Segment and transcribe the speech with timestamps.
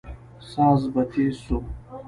[0.51, 1.57] ساز به تېز سو.